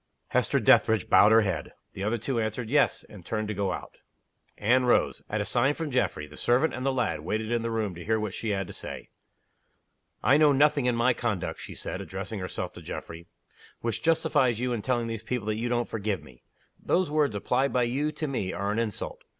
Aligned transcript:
Hester 0.29 0.59
Dethridge 0.59 1.09
bowed 1.11 1.31
her 1.31 1.41
head. 1.41 1.73
The 1.93 2.03
other 2.03 2.17
two 2.17 2.39
answered, 2.39 2.71
"Yes" 2.71 3.03
and 3.03 3.23
turned 3.23 3.47
to 3.49 3.53
go 3.53 3.71
out. 3.71 3.97
Anne 4.57 4.85
rose. 4.85 5.21
At 5.29 5.41
a 5.41 5.45
sign 5.45 5.75
from 5.75 5.91
Geoffrey, 5.91 6.25
the 6.25 6.37
servant 6.37 6.73
and 6.73 6.83
the 6.83 6.91
lad 6.91 7.19
waited 7.19 7.51
in 7.51 7.61
the 7.61 7.69
room 7.69 7.93
to 7.93 8.03
hear 8.03 8.19
what 8.19 8.33
she 8.33 8.49
had 8.49 8.65
to 8.65 8.73
say. 8.73 9.09
"I 10.23 10.37
know 10.37 10.53
nothing 10.53 10.87
in 10.87 10.95
my 10.95 11.13
conduct," 11.13 11.61
she 11.61 11.75
said, 11.75 12.01
addressing 12.01 12.39
herself 12.39 12.73
to 12.73 12.81
Geoffrey, 12.81 13.27
"which 13.81 14.01
justifies 14.01 14.59
you 14.59 14.73
in 14.73 14.81
telling 14.81 15.05
these 15.05 15.21
people 15.21 15.45
that 15.49 15.59
you 15.59 15.69
don't 15.69 15.87
forgive 15.87 16.23
me. 16.23 16.41
Those 16.79 17.11
words 17.11 17.35
applied 17.35 17.71
by 17.71 17.83
you 17.83 18.11
to 18.11 18.27
me 18.27 18.51
are 18.53 18.71
an 18.71 18.79
insult. 18.79 19.23